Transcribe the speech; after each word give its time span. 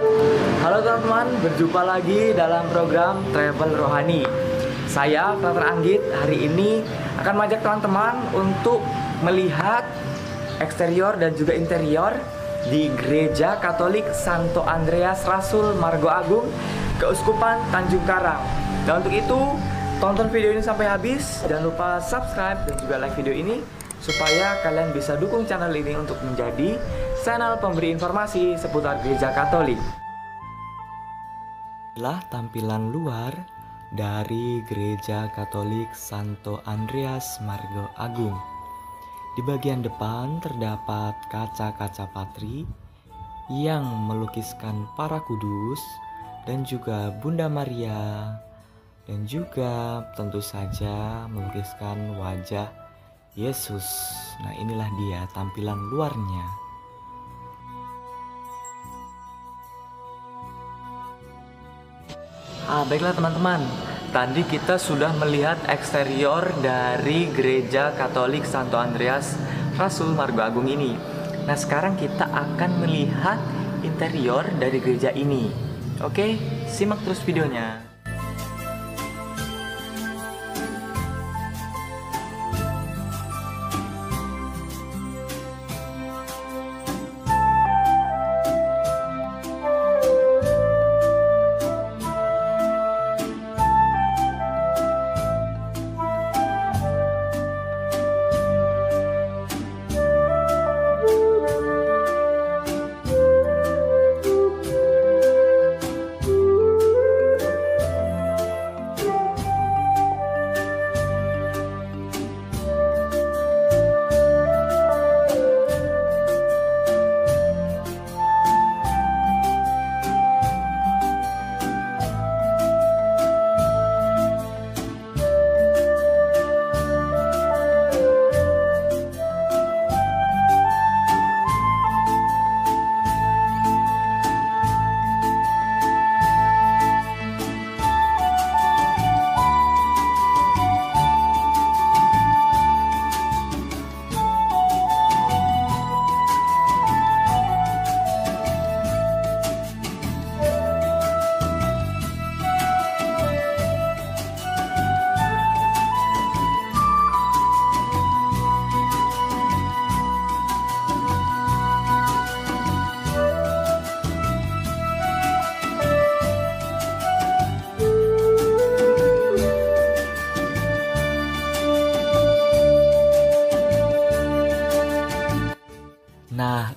teman-teman, 0.00 1.26
berjumpa 1.44 1.82
lagi 1.84 2.20
dalam 2.32 2.64
program 2.72 3.20
Travel 3.36 3.76
Rohani. 3.76 4.24
Saya, 4.88 5.36
Frater 5.36 5.64
Anggit, 5.68 6.00
hari 6.16 6.48
ini 6.48 6.80
akan 7.20 7.32
mengajak 7.36 7.60
teman-teman 7.60 8.14
untuk 8.32 8.80
melihat 9.20 9.84
eksterior 10.58 11.20
dan 11.20 11.36
juga 11.36 11.52
interior 11.52 12.16
di 12.72 12.88
Gereja 12.96 13.60
Katolik 13.60 14.08
Santo 14.16 14.64
Andreas 14.64 15.28
Rasul 15.28 15.76
Margo 15.76 16.08
Agung, 16.08 16.48
Keuskupan 16.96 17.60
Tanjung 17.68 18.02
Karang. 18.08 18.40
Dan 18.88 19.04
untuk 19.04 19.12
itu, 19.12 19.40
tonton 20.00 20.32
video 20.32 20.56
ini 20.56 20.64
sampai 20.64 20.88
habis. 20.88 21.44
Jangan 21.44 21.64
lupa 21.68 22.00
subscribe 22.00 22.64
dan 22.64 22.74
juga 22.80 22.96
like 22.96 23.12
video 23.20 23.36
ini 23.36 23.60
supaya 24.00 24.56
kalian 24.64 24.96
bisa 24.96 25.12
dukung 25.20 25.44
channel 25.44 25.72
ini 25.76 25.92
untuk 25.92 26.16
menjadi 26.24 26.80
channel 27.20 27.60
pemberi 27.60 27.92
informasi 27.92 28.56
seputar 28.56 29.04
Gereja 29.04 29.28
Katolik. 29.36 29.76
Inilah 31.92 32.24
tampilan 32.32 32.88
luar 32.88 33.36
dari 33.92 34.64
Gereja 34.64 35.28
Katolik 35.28 35.92
Santo 35.92 36.64
Andreas 36.64 37.36
Margo 37.44 37.92
Agung. 38.00 38.32
Di 39.36 39.44
bagian 39.44 39.84
depan 39.84 40.40
terdapat 40.40 41.12
kaca-kaca 41.28 42.08
patri 42.08 42.64
yang 43.52 43.84
melukiskan 44.08 44.88
para 44.96 45.20
kudus 45.28 45.80
dan 46.48 46.64
juga 46.64 47.12
Bunda 47.20 47.52
Maria 47.52 48.32
dan 49.04 49.28
juga 49.28 50.08
tentu 50.16 50.40
saja 50.40 51.28
melukiskan 51.28 52.16
wajah 52.16 52.72
Yesus. 53.36 53.84
Nah, 54.40 54.56
inilah 54.56 54.88
dia 54.96 55.20
tampilan 55.36 55.76
luarnya. 55.92 56.69
Ah, 62.70 62.86
baiklah 62.86 63.18
teman-teman. 63.18 63.58
Tadi 64.14 64.46
kita 64.46 64.78
sudah 64.78 65.10
melihat 65.18 65.58
eksterior 65.66 66.54
dari 66.62 67.26
Gereja 67.34 67.90
Katolik 67.98 68.46
Santo 68.46 68.78
Andreas 68.78 69.34
Rasul 69.74 70.14
Margo 70.14 70.38
Agung 70.38 70.70
ini. 70.70 70.94
Nah, 71.50 71.58
sekarang 71.58 71.98
kita 71.98 72.30
akan 72.30 72.86
melihat 72.86 73.42
interior 73.82 74.46
dari 74.54 74.78
gereja 74.78 75.10
ini. 75.10 75.50
Oke, 75.98 76.38
simak 76.70 77.02
terus 77.02 77.18
videonya. 77.26 77.89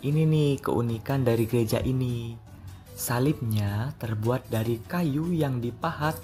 Ini 0.04 0.28
nih 0.28 0.52
keunikan 0.60 1.24
dari 1.24 1.48
gereja 1.48 1.80
ini. 1.80 2.36
Salibnya 2.94 3.96
terbuat 3.98 4.52
dari 4.52 4.78
kayu 4.86 5.32
yang 5.32 5.64
dipahat 5.64 6.20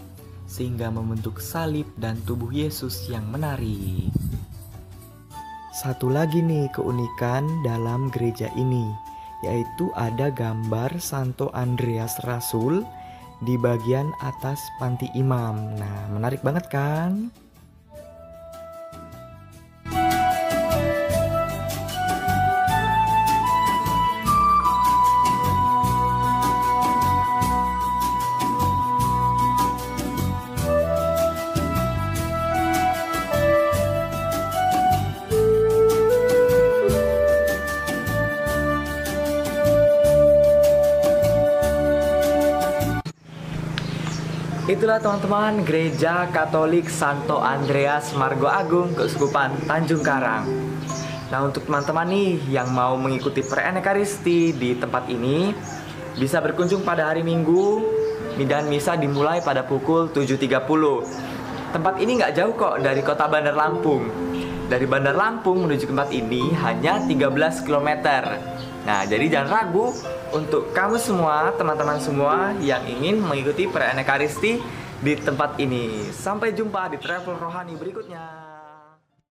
sehingga 0.45 0.91
membentuk 0.91 1.39
salib 1.39 1.87
dan 1.95 2.19
tubuh 2.27 2.51
Yesus 2.51 3.07
yang 3.07 3.25
menari. 3.31 4.11
Satu 5.71 6.11
lagi 6.11 6.43
nih 6.43 6.67
keunikan 6.75 7.47
dalam 7.63 8.11
gereja 8.11 8.51
ini, 8.59 8.83
yaitu 9.47 9.87
ada 9.95 10.27
gambar 10.27 10.99
Santo 10.99 11.47
Andreas 11.55 12.19
Rasul 12.27 12.83
di 13.47 13.55
bagian 13.55 14.11
atas 14.19 14.59
panti 14.75 15.07
imam. 15.15 15.79
Nah, 15.79 16.11
menarik 16.11 16.43
banget 16.43 16.67
kan? 16.67 17.31
Itulah 44.69 45.01
teman-teman 45.01 45.65
Gereja 45.65 46.29
Katolik 46.29 46.93
Santo 46.93 47.41
Andreas 47.41 48.13
Margo 48.13 48.45
Agung 48.45 48.93
Keuskupan 48.93 49.49
Tanjung 49.65 50.05
Karang. 50.05 50.45
Nah 51.33 51.41
untuk 51.41 51.65
teman-teman 51.65 52.05
nih 52.05 52.37
yang 52.53 52.69
mau 52.69 52.93
mengikuti 52.93 53.41
perayaan 53.41 53.81
Ekaristi 53.81 54.53
di 54.53 54.77
tempat 54.77 55.09
ini 55.09 55.57
bisa 56.21 56.37
berkunjung 56.37 56.85
pada 56.85 57.09
hari 57.09 57.25
Minggu 57.25 57.81
dan 58.45 58.69
misa 58.69 58.93
dimulai 58.93 59.41
pada 59.41 59.65
pukul 59.65 60.13
7.30. 60.13 60.37
Tempat 61.73 61.93
ini 61.97 62.21
nggak 62.21 62.37
jauh 62.37 62.53
kok 62.53 62.77
dari 62.85 63.01
kota 63.01 63.25
Bandar 63.25 63.57
Lampung. 63.57 64.05
Dari 64.69 64.85
Bandar 64.85 65.17
Lampung 65.17 65.65
menuju 65.65 65.89
tempat 65.89 66.13
ini 66.13 66.53
hanya 66.61 67.01
13 67.09 67.65
km. 67.65 67.89
Nah, 68.87 69.03
jadi 69.05 69.25
jangan 69.27 69.49
ragu 69.51 69.91
untuk 70.31 70.71
kamu 70.71 70.97
semua, 70.97 71.51
teman-teman 71.59 71.99
semua 71.99 72.55
yang 72.63 72.81
ingin 72.87 73.19
mengikuti 73.19 73.67
perayaan 73.67 74.01
Ekaristi 74.01 74.59
di 74.99 75.13
tempat 75.15 75.59
ini. 75.59 76.09
Sampai 76.11 76.55
jumpa 76.55 76.91
di 76.91 76.97
travel 76.99 77.35
rohani 77.39 77.75
berikutnya. 77.75 78.48